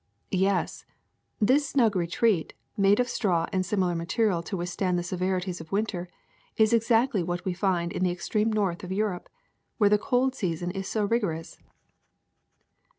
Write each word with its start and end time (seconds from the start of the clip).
''"Yes, 0.49 0.83
this 1.39 1.69
snug 1.69 1.95
retreat, 1.95 2.55
made 2.75 2.99
of 2.99 3.07
straw 3.07 3.45
and 3.53 3.63
similar 3.63 3.93
material 3.93 4.41
to 4.41 4.57
withstand 4.57 4.97
the 4.97 5.03
severities 5.03 5.61
of 5.61 5.71
winter, 5.71 6.09
is 6.57 6.73
ex 6.73 6.89
actly 6.89 7.21
what 7.21 7.43
WQ 7.43 7.55
find 7.57 7.93
in 7.93 8.01
the 8.03 8.09
extreme 8.11 8.51
north 8.51 8.83
of 8.83 8.91
Europe, 8.91 9.29
where 9.77 9.91
the 9.91 9.99
cold 9.99 10.33
season 10.33 10.71
is 10.71 10.87
so 10.87 11.05
rigorous. 11.05 11.59